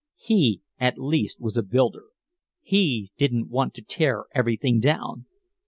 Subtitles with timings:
[0.17, 2.05] He at least was a builder,
[2.63, 5.27] he didn't want to tear everything down!